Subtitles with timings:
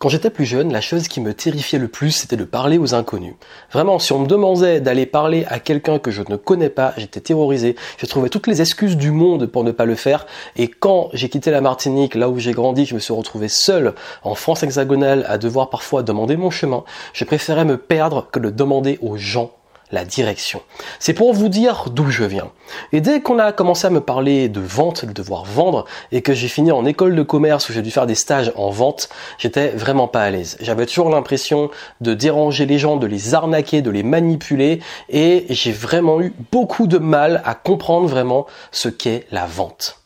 [0.00, 2.94] Quand j'étais plus jeune, la chose qui me terrifiait le plus, c'était de parler aux
[2.94, 3.34] inconnus.
[3.72, 7.18] Vraiment, si on me demandait d'aller parler à quelqu'un que je ne connais pas, j'étais
[7.18, 7.74] terrorisé.
[7.96, 10.26] Je trouvais toutes les excuses du monde pour ne pas le faire.
[10.54, 13.92] Et quand j'ai quitté la Martinique, là où j'ai grandi, je me suis retrouvé seul
[14.22, 16.84] en France hexagonale à devoir parfois demander mon chemin.
[17.12, 19.50] Je préférais me perdre que de demander aux gens
[19.90, 20.62] la direction.
[20.98, 22.50] C'est pour vous dire d'où je viens.
[22.92, 26.34] Et dès qu'on a commencé à me parler de vente, de devoir vendre, et que
[26.34, 29.68] j'ai fini en école de commerce où j'ai dû faire des stages en vente, j'étais
[29.68, 30.56] vraiment pas à l'aise.
[30.60, 31.70] J'avais toujours l'impression
[32.00, 36.86] de déranger les gens, de les arnaquer, de les manipuler, et j'ai vraiment eu beaucoup
[36.86, 40.00] de mal à comprendre vraiment ce qu'est la vente.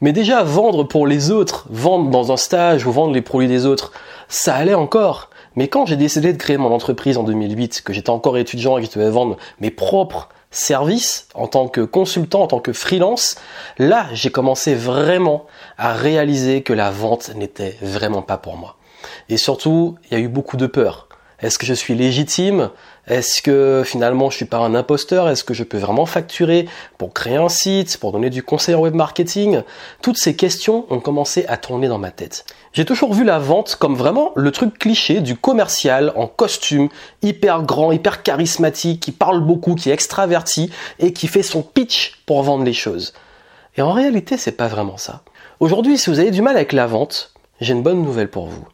[0.00, 3.66] Mais déjà, vendre pour les autres, vendre dans un stage ou vendre les produits des
[3.66, 3.92] autres,
[4.28, 5.27] ça allait encore.
[5.58, 8.82] Mais quand j'ai décidé de créer mon entreprise en 2008, que j'étais encore étudiant et
[8.82, 13.34] que je devais vendre mes propres services en tant que consultant, en tant que freelance,
[13.76, 18.76] là, j'ai commencé vraiment à réaliser que la vente n'était vraiment pas pour moi.
[19.28, 21.07] Et surtout, il y a eu beaucoup de peur.
[21.40, 22.70] Est-ce que je suis légitime?
[23.06, 25.28] Est-ce que finalement je suis pas un imposteur?
[25.28, 26.68] Est-ce que je peux vraiment facturer
[26.98, 29.62] pour créer un site, pour donner du conseil en web marketing?
[30.02, 32.44] Toutes ces questions ont commencé à tourner dans ma tête.
[32.72, 36.88] J'ai toujours vu la vente comme vraiment le truc cliché du commercial en costume,
[37.22, 42.20] hyper grand, hyper charismatique, qui parle beaucoup, qui est extraverti et qui fait son pitch
[42.26, 43.14] pour vendre les choses.
[43.76, 45.22] Et en réalité, c'est pas vraiment ça.
[45.60, 48.66] Aujourd'hui, si vous avez du mal avec la vente, j'ai une bonne nouvelle pour vous.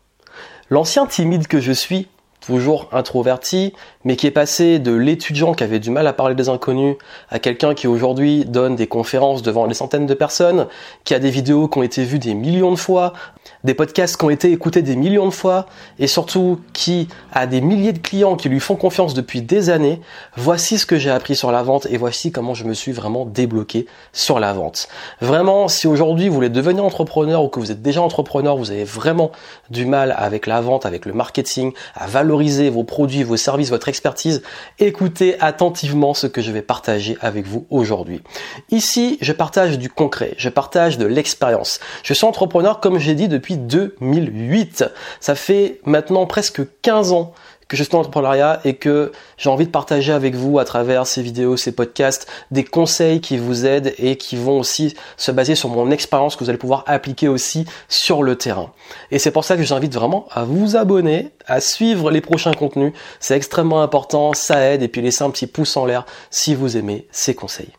[0.71, 2.09] L'ancien timide que je suis
[2.47, 3.73] toujours introverti,
[4.05, 6.97] mais qui est passé de l'étudiant qui avait du mal à parler des inconnus
[7.31, 10.67] à quelqu'un qui aujourd'hui donne des conférences devant des centaines de personnes,
[11.05, 13.15] qui a des vidéos qui ont été vues des millions de fois,
[13.63, 15.67] des podcasts qui ont été écoutés des millions de fois,
[15.99, 20.01] et surtout qui a des milliers de clients qui lui font confiance depuis des années.
[20.37, 23.25] Voici ce que j'ai appris sur la vente et voici comment je me suis vraiment
[23.25, 24.89] débloqué sur la vente.
[25.21, 28.85] Vraiment, si aujourd'hui vous voulez devenir entrepreneur ou que vous êtes déjà entrepreneur, vous avez
[28.85, 29.31] vraiment
[29.71, 32.34] du mal avec la vente, avec le marketing, à valoriser
[32.71, 34.43] vos produits, vos services, votre expertise,
[34.79, 38.23] écoutez attentivement ce que je vais partager avec vous aujourd'hui.
[38.71, 41.81] Ici, je partage du concret, je partage de l'expérience.
[42.03, 44.85] Je suis entrepreneur, comme j'ai dit, depuis 2008.
[45.21, 47.33] Ça fait maintenant presque 15 ans
[47.75, 51.73] que je et que j'ai envie de partager avec vous à travers ces vidéos, ces
[51.73, 56.37] podcasts, des conseils qui vous aident et qui vont aussi se baser sur mon expérience
[56.37, 58.73] que vous allez pouvoir appliquer aussi sur le terrain.
[59.11, 62.93] Et c'est pour ça que j'invite vraiment à vous abonner, à suivre les prochains contenus.
[63.21, 66.77] C'est extrêmement important, ça aide et puis laissez un petit pouce en l'air si vous
[66.77, 67.73] aimez ces conseils.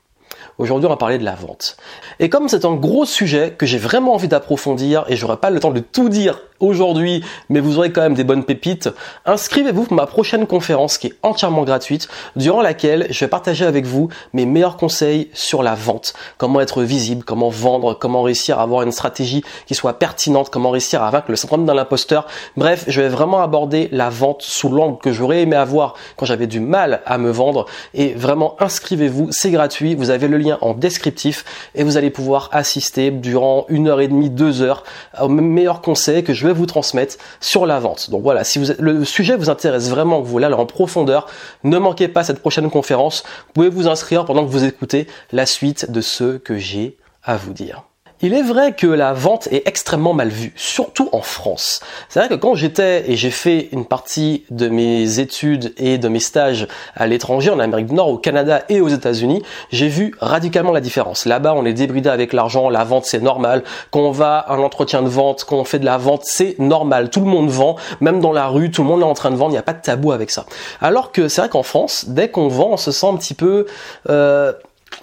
[0.58, 1.76] Aujourd'hui, on va parler de la vente.
[2.20, 5.60] Et comme c'est un gros sujet que j'ai vraiment envie d'approfondir et j'aurai pas le
[5.60, 8.90] temps de tout dire aujourd'hui, mais vous aurez quand même des bonnes pépites,
[9.26, 13.86] inscrivez-vous pour ma prochaine conférence qui est entièrement gratuite, durant laquelle je vais partager avec
[13.86, 18.64] vous mes meilleurs conseils sur la vente, comment être visible, comment vendre, comment réussir à
[18.64, 22.28] avoir une stratégie qui soit pertinente, comment réussir à vaincre le syndrome d'un imposteur.
[22.56, 26.48] Bref, je vais vraiment aborder la vente sous l'angle que j'aurais aimé avoir quand j'avais
[26.48, 27.66] du mal à me vendre.
[27.94, 31.46] Et vraiment inscrivez-vous, c'est gratuit, vous avez le lien en descriptif
[31.76, 34.84] et vous allez pouvoir assister durant une heure et demie, deux heures
[35.22, 38.10] aux meilleurs conseils que je vais vous transmettre sur la vente.
[38.10, 41.28] Donc voilà, si vous, le sujet vous intéresse vraiment, vous voulez aller en profondeur,
[41.64, 43.24] ne manquez pas cette prochaine conférence.
[43.48, 47.38] Vous pouvez vous inscrire pendant que vous écoutez la suite de ce que j'ai à
[47.38, 47.84] vous dire.
[48.22, 51.82] Il est vrai que la vente est extrêmement mal vue, surtout en France.
[52.08, 56.08] C'est vrai que quand j'étais et j'ai fait une partie de mes études et de
[56.08, 56.66] mes stages
[56.96, 60.80] à l'étranger, en Amérique du Nord, au Canada et aux États-Unis, j'ai vu radicalement la
[60.80, 61.26] différence.
[61.26, 63.64] Là-bas, on est débridé avec l'argent, la vente c'est normal.
[63.92, 66.58] Quand on va à un entretien de vente, quand on fait de la vente, c'est
[66.58, 67.10] normal.
[67.10, 69.36] Tout le monde vend, même dans la rue, tout le monde est en train de
[69.36, 70.46] vendre, il n'y a pas de tabou avec ça.
[70.80, 73.66] Alors que c'est vrai qu'en France, dès qu'on vend, on se sent un petit peu...
[74.10, 74.54] Euh,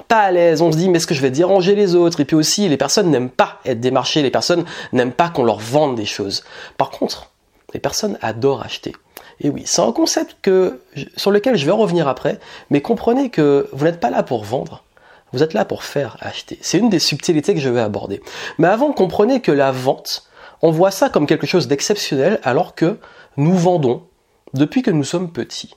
[0.08, 2.24] pas à l'aise, on se dit mais est-ce que je vais déranger les autres Et
[2.24, 5.96] puis aussi, les personnes n'aiment pas être démarchées, les personnes n'aiment pas qu'on leur vende
[5.96, 6.44] des choses.
[6.76, 7.30] Par contre,
[7.74, 8.94] les personnes adorent acheter.
[9.40, 10.80] Et oui, c'est un concept que,
[11.16, 12.38] sur lequel je vais revenir après,
[12.70, 14.84] mais comprenez que vous n'êtes pas là pour vendre,
[15.32, 16.58] vous êtes là pour faire acheter.
[16.60, 18.22] C'est une des subtilités que je vais aborder.
[18.58, 20.28] Mais avant, comprenez que la vente,
[20.60, 22.98] on voit ça comme quelque chose d'exceptionnel alors que
[23.36, 24.02] nous vendons
[24.54, 25.74] depuis que nous sommes petits.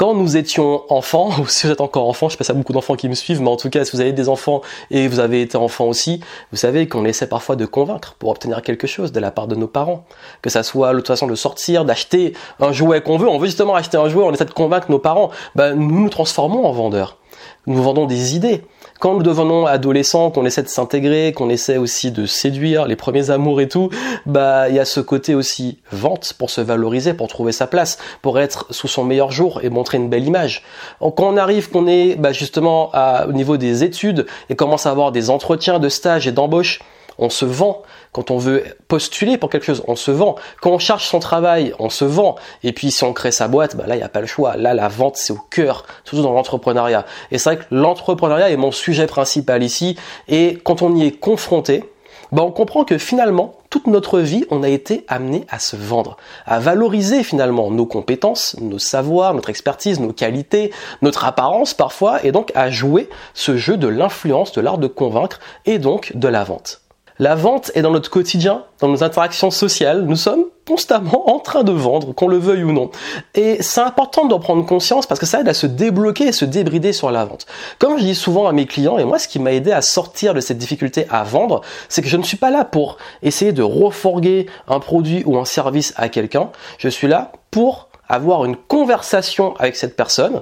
[0.00, 2.94] Quand nous étions enfants, ou si vous êtes encore enfant, je sais pas beaucoup d'enfants
[2.94, 5.42] qui me suivent, mais en tout cas, si vous avez des enfants et vous avez
[5.42, 9.20] été enfant aussi, vous savez qu'on essaie parfois de convaincre pour obtenir quelque chose de
[9.20, 10.06] la part de nos parents.
[10.40, 13.74] Que ça soit l'autre façon de sortir, d'acheter un jouet qu'on veut, on veut justement
[13.74, 17.18] acheter un jouet, on essaie de convaincre nos parents, ben, nous nous transformons en vendeurs.
[17.66, 18.62] Nous vendons des idées.
[19.00, 23.30] Quand nous devenons adolescents, qu'on essaie de s'intégrer, qu'on essaie aussi de séduire les premiers
[23.30, 23.88] amours et tout,
[24.26, 27.98] bah il y a ce côté aussi vente pour se valoriser, pour trouver sa place,
[28.20, 30.64] pour être sous son meilleur jour et montrer une belle image.
[31.00, 32.90] Quand on arrive, qu'on est bah, justement
[33.26, 36.80] au niveau des études et commence à avoir des entretiens de stage et d'embauche,
[37.20, 37.82] on se vend.
[38.12, 40.34] Quand on veut postuler pour quelque chose, on se vend.
[40.60, 42.34] Quand on cherche son travail, on se vend.
[42.64, 44.56] Et puis si on crée sa boîte, bah là, il n'y a pas le choix.
[44.56, 47.04] Là, la vente, c'est au cœur, surtout dans l'entrepreneuriat.
[47.30, 49.96] Et c'est vrai que l'entrepreneuriat est mon sujet principal ici.
[50.26, 51.84] Et quand on y est confronté,
[52.32, 56.16] bah on comprend que finalement, toute notre vie, on a été amené à se vendre,
[56.46, 60.72] à valoriser finalement nos compétences, nos savoirs, notre expertise, nos qualités,
[61.02, 65.40] notre apparence parfois, et donc à jouer ce jeu de l'influence, de l'art de convaincre,
[65.66, 66.80] et donc de la vente.
[67.20, 70.06] La vente est dans notre quotidien, dans nos interactions sociales.
[70.06, 72.90] Nous sommes constamment en train de vendre, qu'on le veuille ou non.
[73.34, 76.46] Et c'est important d'en prendre conscience parce que ça aide à se débloquer et se
[76.46, 77.44] débrider sur la vente.
[77.78, 80.32] Comme je dis souvent à mes clients, et moi ce qui m'a aidé à sortir
[80.32, 83.62] de cette difficulté à vendre, c'est que je ne suis pas là pour essayer de
[83.62, 86.48] refourguer un produit ou un service à quelqu'un.
[86.78, 90.40] Je suis là pour avoir une conversation avec cette personne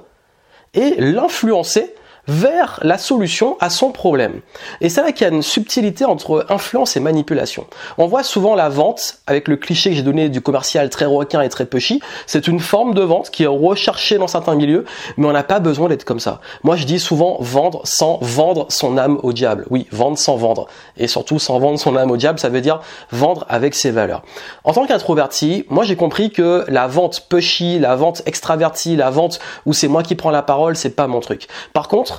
[0.75, 1.93] et l'influencer
[2.29, 4.41] vers la solution à son problème.
[4.81, 7.67] Et c'est là qu'il y a une subtilité entre influence et manipulation.
[7.97, 11.41] On voit souvent la vente, avec le cliché que j'ai donné du commercial très requin
[11.41, 14.85] et très pushy, c'est une forme de vente qui est recherchée dans certains milieux,
[15.17, 16.41] mais on n'a pas besoin d'être comme ça.
[16.63, 19.65] Moi je dis souvent vendre sans vendre son âme au diable.
[19.71, 20.67] Oui, vendre sans vendre.
[20.99, 22.81] Et surtout sans vendre son âme au diable, ça veut dire
[23.11, 24.23] vendre avec ses valeurs.
[24.65, 29.39] En tant qu'introverti, moi j'ai compris que la vente pushy, la vente extravertie, la vente
[29.65, 31.49] où c'est moi qui prends la parole, c'est pas mon truc.
[31.73, 32.18] Par contre,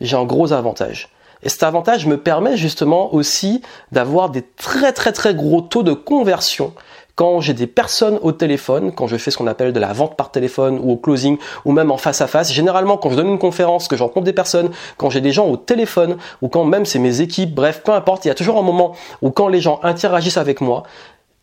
[0.00, 1.10] j'ai un gros avantage.
[1.42, 3.62] Et cet avantage me permet justement aussi
[3.92, 6.72] d'avoir des très très très gros taux de conversion
[7.14, 10.16] quand j'ai des personnes au téléphone, quand je fais ce qu'on appelle de la vente
[10.16, 12.52] par téléphone ou au closing ou même en face à face.
[12.52, 15.48] Généralement, quand je donne une conférence, que je rencontre des personnes, quand j'ai des gens
[15.48, 18.56] au téléphone ou quand même c'est mes équipes, bref, peu importe, il y a toujours
[18.56, 20.84] un moment où quand les gens interagissent avec moi,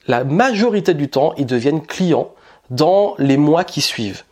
[0.08, 2.30] la majorité du temps, ils deviennent clients
[2.70, 4.24] dans les mois qui suivent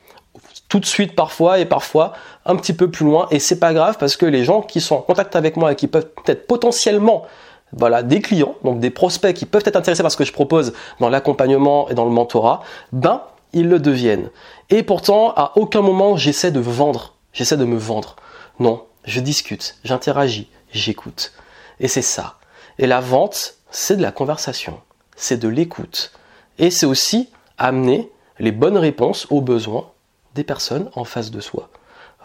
[0.74, 2.14] tout de suite parfois et parfois
[2.48, 4.96] un petit peu plus loin et c'est pas grave parce que les gens qui sont
[4.96, 7.28] en contact avec moi et qui peuvent être potentiellement
[7.74, 10.74] voilà, des clients, donc des prospects qui peuvent être intéressés par ce que je propose
[11.00, 13.22] dans l'accompagnement et dans le mentorat, ben,
[13.52, 14.31] ils le deviennent.
[14.72, 18.16] Et pourtant, à aucun moment, j'essaie de vendre, j'essaie de me vendre.
[18.60, 21.34] Non, je discute, j'interagis, j'écoute.
[21.80, 22.38] Et c'est ça.
[22.80, 24.80] Et la vente, c'est de la conversation,
[25.16, 26.14] c'est de l'écoute.
[26.58, 27.30] Et c'est aussi
[27.60, 29.93] amener les bonnes réponses aux besoins
[30.36, 31.70] des personnes en face de soi.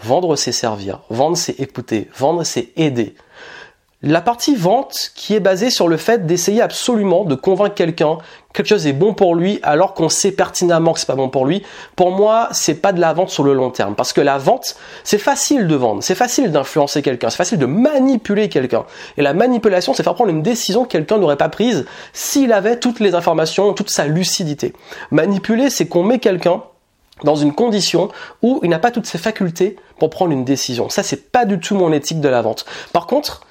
[0.01, 1.01] Vendre, c'est servir.
[1.11, 2.09] Vendre, c'est écouter.
[2.17, 3.15] Vendre, c'est aider.
[4.01, 8.19] La partie vente qui est basée sur le fait d'essayer absolument de convaincre quelqu'un
[8.53, 11.29] que quelque chose est bon pour lui alors qu'on sait pertinemment que c'est pas bon
[11.29, 11.65] pour lui.
[11.97, 14.77] Pour moi, c'est pas de la vente sur le long terme parce que la vente,
[15.03, 18.85] c'est facile de vendre, c'est facile d'influencer quelqu'un, c'est facile de manipuler quelqu'un.
[19.17, 22.79] Et la manipulation, c'est faire prendre une décision que quelqu'un n'aurait pas prise s'il avait
[22.79, 24.75] toutes les informations, toute sa lucidité.
[25.11, 26.63] Manipuler, c'est qu'on met quelqu'un
[27.25, 28.09] dans une condition
[28.43, 30.89] où il n'a pas toutes ses facultés pour prendre une décision.
[30.89, 32.65] Ça, c'est pas du tout mon éthique de la vente.
[32.93, 33.43] Par contre,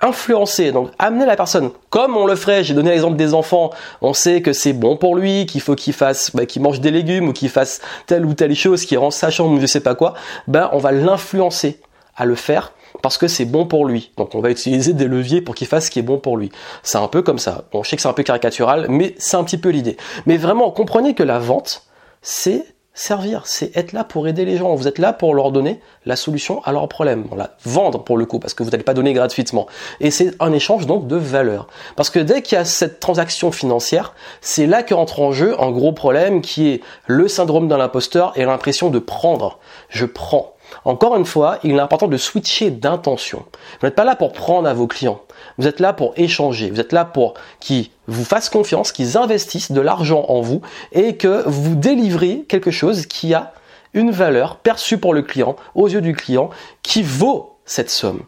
[0.00, 3.70] influencer, donc amener la personne, comme on le ferait, j'ai donné l'exemple des enfants,
[4.02, 6.90] on sait que c'est bon pour lui, qu'il faut qu'il fasse, bah, qu'il mange des
[6.90, 9.80] légumes ou qu'il fasse telle ou telle chose qui rend sa chambre ou je sais
[9.80, 10.14] pas quoi,
[10.46, 11.80] ben on va l'influencer
[12.16, 12.72] à le faire
[13.02, 14.12] parce que c'est bon pour lui.
[14.16, 16.50] Donc on va utiliser des leviers pour qu'il fasse ce qui est bon pour lui.
[16.82, 17.64] C'est un peu comme ça.
[17.72, 19.96] Bon, je sais que c'est un peu caricatural, mais c'est un petit peu l'idée.
[20.26, 21.84] Mais vraiment, comprenez que la vente,
[22.22, 24.74] c'est servir, c'est être là pour aider les gens.
[24.74, 27.26] Vous êtes là pour leur donner la solution à leurs problèmes.
[27.36, 29.66] la vendre pour le coup, parce que vous n'allez pas donner gratuitement.
[30.00, 31.66] Et c'est un échange donc de valeur.
[31.96, 35.60] Parce que dès qu'il y a cette transaction financière, c'est là que rentre en jeu
[35.60, 39.58] un gros problème qui est le syndrome de l'imposteur et l'impression de prendre.
[39.88, 40.53] Je prends.
[40.84, 43.44] Encore une fois, il est important de switcher d'intention.
[43.80, 45.20] Vous n'êtes pas là pour prendre à vos clients.
[45.58, 46.70] Vous êtes là pour échanger.
[46.70, 50.62] Vous êtes là pour qu'ils vous fassent confiance, qu'ils investissent de l'argent en vous
[50.92, 53.52] et que vous délivrez quelque chose qui a
[53.94, 56.50] une valeur perçue pour le client, aux yeux du client,
[56.82, 58.22] qui vaut cette somme.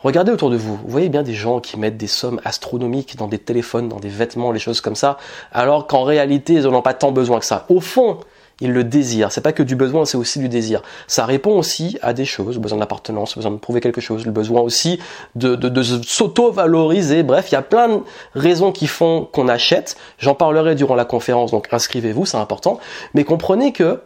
[0.00, 3.26] Regardez autour de vous, vous voyez bien des gens qui mettent des sommes astronomiques dans
[3.26, 5.16] des téléphones, dans des vêtements, les choses comme ça,
[5.50, 7.64] alors qu'en réalité, ils n'en ont pas tant besoin que ça.
[7.70, 8.18] Au fond,
[8.60, 9.32] il le désire.
[9.32, 10.82] C'est pas que du besoin, c'est aussi du désir.
[11.06, 14.60] Ça répond aussi à des choses, besoin d'appartenance, besoin de prouver quelque chose, le besoin
[14.60, 15.00] aussi
[15.34, 15.58] de
[16.02, 17.22] s'auto-valoriser.
[17.22, 18.00] Bref, il y a plein de
[18.34, 19.96] raisons qui font qu'on achète.
[20.18, 22.78] J'en parlerai durant la conférence, donc inscrivez-vous, c'est important.
[23.14, 24.00] Mais comprenez que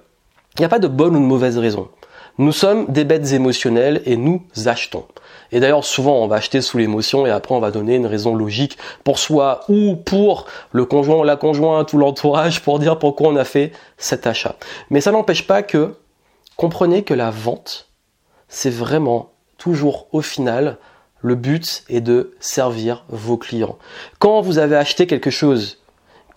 [0.56, 1.88] il n'y a pas de bonne ou de mauvaise raison.
[2.38, 5.04] Nous sommes des bêtes émotionnelles et nous achetons.
[5.50, 8.34] Et d'ailleurs, souvent, on va acheter sous l'émotion et après, on va donner une raison
[8.34, 13.28] logique pour soi ou pour le conjoint ou la conjointe ou l'entourage pour dire pourquoi
[13.28, 14.54] on a fait cet achat.
[14.90, 15.94] Mais ça n'empêche pas que,
[16.56, 17.88] comprenez que la vente,
[18.48, 20.78] c'est vraiment toujours au final,
[21.20, 23.78] le but est de servir vos clients.
[24.20, 25.78] Quand vous avez acheté quelque chose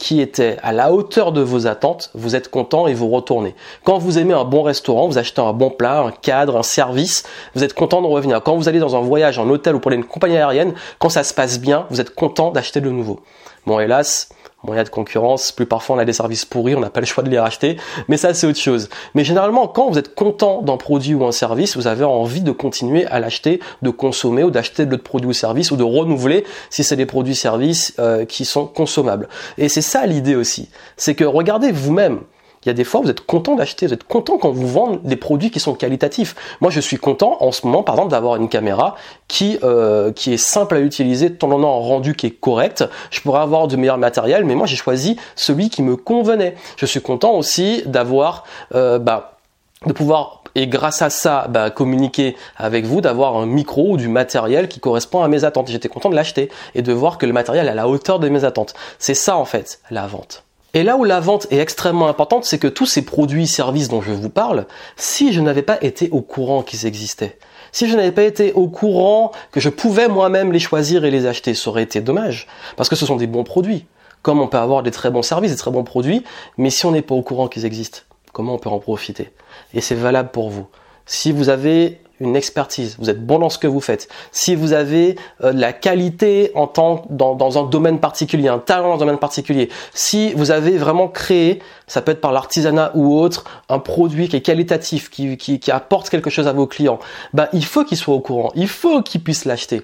[0.02, 3.54] qui était à la hauteur de vos attentes, vous êtes content et vous retournez.
[3.84, 7.22] Quand vous aimez un bon restaurant, vous achetez un bon plat, un cadre, un service,
[7.54, 8.42] vous êtes content de revenir.
[8.42, 11.24] Quand vous allez dans un voyage, en hôtel ou pour une compagnie aérienne, quand ça
[11.24, 13.20] se passe bien, vous êtes content d'acheter de nouveau.
[13.68, 14.30] Bon, hélas,
[14.68, 17.24] A de concurrence, plus parfois on a des services pourris, on n'a pas le choix
[17.24, 17.78] de les racheter,
[18.08, 18.90] mais ça c'est autre chose.
[19.16, 22.52] Mais généralement, quand vous êtes content d'un produit ou un service, vous avez envie de
[22.52, 26.84] continuer à l'acheter, de consommer ou d'acheter d'autres produits ou services ou de renouveler si
[26.84, 29.28] c'est des produits-services euh, qui sont consommables.
[29.58, 32.22] Et c'est ça l'idée aussi, c'est que regardez vous-même,
[32.64, 35.00] il y a des fois, vous êtes content d'acheter, vous êtes content quand vous vendez
[35.04, 36.36] des produits qui sont qualitatifs.
[36.62, 38.96] Moi, je suis content en ce moment, par exemple, d'avoir une caméra
[39.28, 42.84] qui euh, qui est simple à utiliser, tout en ayant un rendu qui est correct.
[43.10, 46.56] Je pourrais avoir de meilleurs matériels, mais moi, j'ai choisi celui qui me convenait.
[46.78, 48.44] Je suis content aussi d'avoir,
[48.76, 49.40] euh, bah,
[49.86, 54.08] de pouvoir et grâce à ça, bah, communiquer avec vous, d'avoir un micro ou du
[54.08, 55.70] matériel qui correspond à mes attentes.
[55.70, 58.30] J'étais content de l'acheter et de voir que le matériel est à la hauteur de
[58.30, 58.74] mes attentes.
[59.00, 60.44] C'est ça en fait, la vente.
[60.74, 64.02] Et là où la vente est extrêmement importante, c'est que tous ces produits, services dont
[64.02, 67.38] je vous parle, si je n'avais pas été au courant qu'ils existaient,
[67.74, 71.26] si je n'avais pas été au courant que je pouvais moi-même les choisir et les
[71.26, 72.48] acheter, ça aurait été dommage,
[72.78, 73.86] parce que ce sont des bons produits.
[74.22, 76.24] Comme on peut avoir des très bons services, des très bons produits,
[76.58, 78.00] mais si on n'est pas au courant qu'ils existent,
[78.34, 79.32] comment on peut en profiter?
[79.74, 80.68] Et c'est valable pour vous.
[81.06, 84.74] Si vous avez une expertise, vous êtes bon dans ce que vous faites, si vous
[84.74, 88.96] avez euh, de la qualité en tant dans, dans un domaine particulier, un talent dans
[88.96, 93.46] un domaine particulier, si vous avez vraiment créé, ça peut être par l'artisanat ou autre,
[93.70, 97.00] un produit qui est qualitatif, qui, qui, apporte quelque chose à vos clients,
[97.34, 99.82] bah, il faut qu'ils soient au courant, il faut qu'ils puissent l'acheter.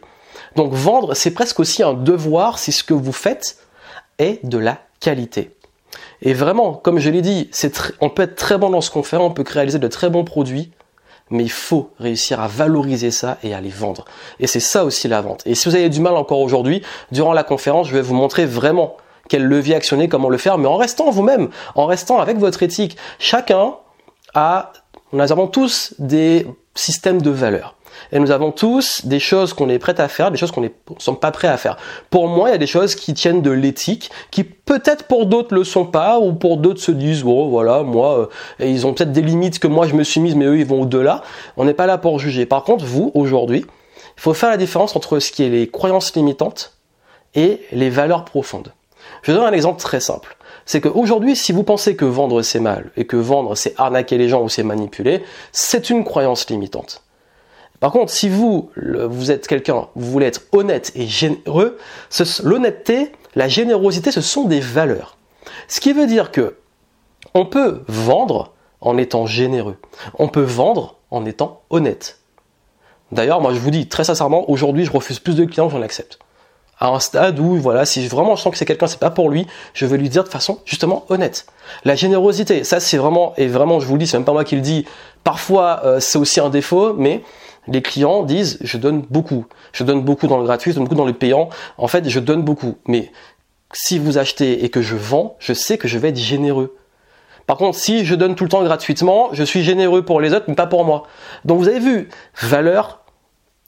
[0.56, 3.58] Donc vendre, c'est presque aussi un devoir si ce que vous faites
[4.20, 5.52] est de la qualité.
[6.22, 7.50] Et vraiment, comme je l'ai dit,
[8.02, 10.24] on peut être très bon dans ce qu'on fait, on peut réaliser de très bons
[10.24, 10.72] produits,
[11.30, 14.06] mais il faut réussir à valoriser ça et à les vendre.
[14.40, 15.44] Et c'est ça aussi la vente.
[15.46, 16.82] Et si vous avez du mal encore aujourd'hui,
[17.12, 18.98] durant la conférence, je vais vous montrer vraiment
[19.30, 22.98] quel levier actionner, comment le faire, mais en restant vous-même, en restant avec votre éthique.
[23.20, 23.76] Chacun
[24.34, 24.72] a,
[25.12, 27.77] nous avons tous des systèmes de valeurs.
[28.12, 30.70] Et nous avons tous des choses qu'on est prêt à faire, des choses qu'on ne
[31.00, 31.78] sommes pas prêts à faire.
[32.10, 35.54] Pour moi, il y a des choses qui tiennent de l'éthique, qui peut-être pour d'autres
[35.54, 38.30] le sont pas, ou pour d'autres se disent, oh voilà, moi,
[38.60, 40.66] euh, ils ont peut-être des limites que moi je me suis mise, mais eux ils
[40.66, 41.24] vont au-delà.
[41.58, 42.46] On n'est pas là pour juger.
[42.46, 43.66] Par contre, vous, aujourd'hui,
[44.18, 46.78] il faut faire la différence entre ce qui est les croyances limitantes
[47.36, 48.74] et les valeurs profondes.
[49.22, 50.38] Je donne un exemple très simple.
[50.66, 54.28] C'est qu'aujourd'hui, si vous pensez que vendre c'est mal et que vendre c'est arnaquer les
[54.28, 57.04] gens ou c'est manipuler, c'est une croyance limitante.
[57.80, 61.78] Par contre, si vous, vous êtes quelqu'un, vous voulez être honnête et généreux,
[62.44, 65.18] l'honnêteté, la générosité, ce sont des valeurs.
[65.68, 66.58] Ce qui veut dire que
[67.34, 69.78] on peut vendre en étant généreux.
[70.18, 72.20] On peut vendre en étant honnête.
[73.12, 75.82] D'ailleurs, moi je vous dis très sincèrement, aujourd'hui je refuse plus de clients que j'en
[75.82, 76.20] accepte.
[76.80, 79.30] À un stade où, voilà, si vraiment je sens que c'est quelqu'un, c'est pas pour
[79.30, 81.48] lui, je veux lui dire de façon justement honnête.
[81.86, 84.44] La générosité, ça c'est vraiment, et vraiment je vous le dis, c'est même pas moi
[84.44, 84.86] qui le dis,
[85.24, 87.24] parfois euh, c'est aussi un défaut, mais
[87.68, 89.46] les clients disent je donne beaucoup.
[89.74, 91.50] Je donne beaucoup dans le gratuit, je donne beaucoup dans le payant.
[91.78, 92.78] En fait, je donne beaucoup.
[92.88, 93.12] Mais
[93.74, 96.76] si vous achetez et que je vends, je sais que je vais être généreux.
[97.46, 100.46] Par contre, si je donne tout le temps gratuitement, je suis généreux pour les autres,
[100.48, 101.04] mais pas pour moi.
[101.46, 102.10] Donc vous avez vu,
[102.42, 103.02] valeur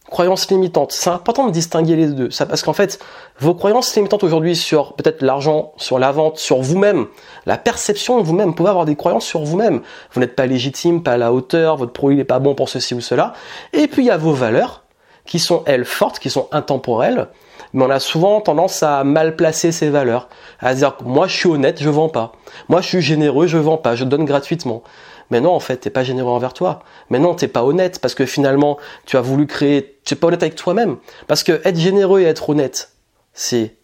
[0.10, 0.92] croyances limitantes.
[0.92, 2.30] C'est important de distinguer les deux.
[2.48, 3.00] Parce qu'en fait,
[3.40, 7.08] vos croyances limitantes aujourd'hui sur peut-être l'argent, sur la vente, sur vous-même,
[7.46, 9.82] la perception de vous-même, vous pouvez avoir des croyances sur vous-même.
[10.12, 12.94] Vous n'êtes pas légitime, pas à la hauteur, votre produit n'est pas bon pour ceci
[12.94, 13.34] ou cela.
[13.74, 14.84] Et puis il y a vos valeurs,
[15.30, 17.28] qui sont elles fortes, qui sont intemporelles,
[17.74, 20.28] mais on a souvent tendance à mal placer ces valeurs,
[20.60, 22.32] à dire moi je suis honnête, je vends pas.
[22.68, 24.82] Moi je suis généreux, je vends pas, je donne gratuitement.
[25.30, 26.84] Mais non, en fait, t'es pas généreux envers toi.
[27.10, 30.28] Mais non, t'es pas honnête parce que finalement, tu as voulu créer, tu es pas
[30.28, 30.98] honnête avec toi-même.
[31.28, 32.94] Parce que être généreux et être honnête,
[33.34, 33.76] c'est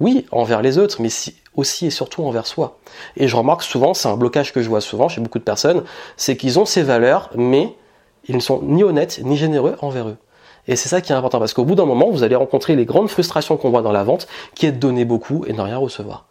[0.00, 1.08] oui envers les autres, mais
[1.54, 2.78] aussi et surtout envers soi.
[3.16, 5.84] Et je remarque souvent, c'est un blocage que je vois souvent chez beaucoup de personnes,
[6.16, 7.74] c'est qu'ils ont ces valeurs, mais
[8.28, 10.16] ils ne sont ni honnêtes ni généreux envers eux.
[10.68, 12.84] Et c'est ça qui est important, parce qu'au bout d'un moment, vous allez rencontrer les
[12.84, 15.78] grandes frustrations qu'on voit dans la vente, qui est de donner beaucoup et ne rien
[15.78, 16.26] recevoir.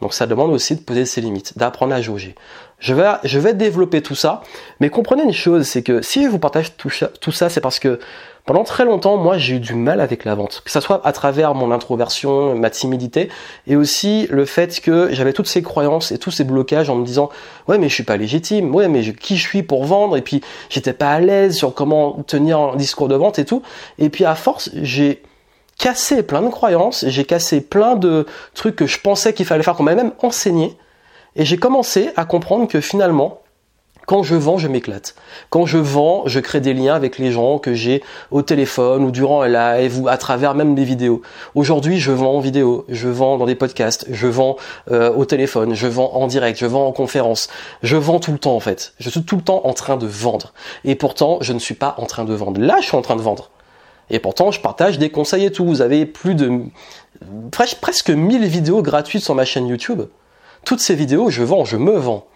[0.00, 2.34] Donc ça demande aussi de poser ses limites, d'apprendre à jauger.
[2.78, 4.42] Je vais, je vais développer tout ça,
[4.80, 7.60] mais comprenez une chose, c'est que si je vous partage tout ça, tout ça c'est
[7.60, 8.00] parce que
[8.46, 10.62] pendant très longtemps, moi, j'ai eu du mal avec la vente.
[10.64, 13.28] Que ce soit à travers mon introversion, ma timidité,
[13.66, 17.04] et aussi le fait que j'avais toutes ces croyances et tous ces blocages en me
[17.04, 17.28] disant,
[17.68, 20.40] ouais, mais je suis pas légitime, ouais, mais qui je suis pour vendre, et puis
[20.68, 23.62] j'étais pas à l'aise sur comment tenir un discours de vente et tout.
[23.98, 25.22] Et puis à force, j'ai
[25.80, 29.74] cassé plein de croyances, j'ai cassé plein de trucs que je pensais qu'il fallait faire,
[29.74, 30.76] qu'on m'avait même enseigné,
[31.36, 33.40] et j'ai commencé à comprendre que finalement,
[34.06, 35.14] Quand je vends, je m'éclate.
[35.50, 39.12] Quand je vends, je crée des liens avec les gens que j'ai au téléphone ou
[39.12, 41.22] durant un live ou à travers même des vidéos.
[41.54, 44.56] Aujourd'hui, je vends en vidéo, je vends dans des podcasts, je vends
[44.90, 47.48] euh, au téléphone, je vends en direct, je vends en conférence.
[47.84, 48.94] Je vends tout le temps en fait.
[48.98, 50.54] Je suis tout le temps en train de vendre.
[50.84, 52.60] Et pourtant, je ne suis pas en train de vendre.
[52.60, 53.50] Là, je suis en train de vendre.
[54.10, 55.64] Et pourtant, je partage des conseils et tout.
[55.64, 56.62] Vous avez plus de
[57.50, 60.02] presque 1000 vidéos gratuites sur ma chaîne YouTube.
[60.64, 62.26] Toutes ces vidéos, je vends, je me vends.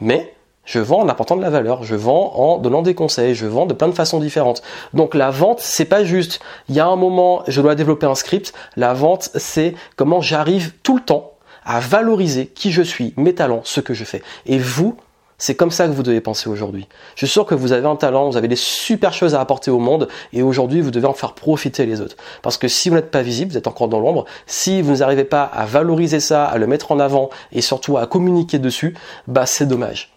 [0.00, 0.34] Mais
[0.64, 3.64] je vends en apportant de la valeur, je vends en donnant des conseils, je vends
[3.64, 4.62] de plein de façons différentes.
[4.92, 8.14] Donc la vente, c'est pas juste, il y a un moment, je dois développer un
[8.14, 8.52] script.
[8.76, 11.32] La vente, c'est comment j'arrive tout le temps
[11.64, 14.22] à valoriser qui je suis, mes talents, ce que je fais.
[14.44, 14.96] Et vous,
[15.38, 16.88] c'est comme ça que vous devez penser aujourd'hui.
[17.14, 19.70] Je suis sûr que vous avez un talent, vous avez des super choses à apporter
[19.70, 22.16] au monde et aujourd'hui vous devez en faire profiter les autres.
[22.42, 24.24] Parce que si vous n'êtes pas visible, vous êtes encore dans l'ombre.
[24.46, 28.06] Si vous n'arrivez pas à valoriser ça, à le mettre en avant et surtout à
[28.06, 28.96] communiquer dessus,
[29.28, 30.12] bah c'est dommage.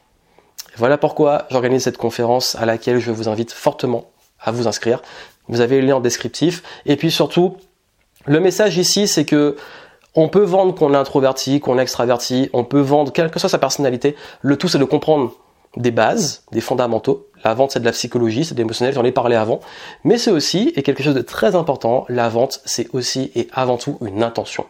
[0.78, 4.06] Voilà pourquoi j'organise cette conférence à laquelle je vous invite fortement
[4.40, 5.04] à vous inscrire.
[5.48, 6.64] Vous avez le lien en descriptif.
[6.88, 7.58] Et puis surtout,
[8.26, 9.56] le message ici, c'est que
[10.16, 13.50] on peut vendre qu'on est introverti, qu'on est extraverti, on peut vendre quelle que soit
[13.50, 14.16] sa personnalité.
[14.42, 15.32] Le tout, c'est de comprendre
[15.78, 17.28] des bases, des fondamentaux.
[17.44, 19.62] La vente, c'est de la psychologie, c'est de l'émotionnel, j'en ai parlé avant.
[20.04, 23.78] Mais c'est aussi, et quelque chose de très important, la vente, c'est aussi et avant
[23.78, 24.66] tout une intention.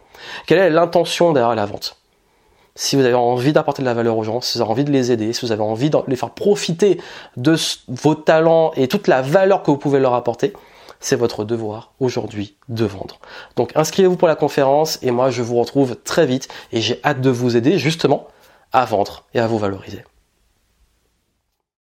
[0.45, 1.97] Quelle est l'intention derrière la vente?
[2.75, 4.91] Si vous avez envie d'apporter de la valeur aux gens, si vous avez envie de
[4.91, 7.01] les aider, si vous avez envie de les faire profiter
[7.35, 7.55] de
[7.89, 10.53] vos talents et toute la valeur que vous pouvez leur apporter,
[11.01, 13.19] c'est votre devoir aujourd'hui de vendre.
[13.57, 17.19] Donc inscrivez-vous pour la conférence et moi je vous retrouve très vite et j'ai hâte
[17.19, 18.27] de vous aider justement
[18.71, 20.03] à vendre et à vous valoriser.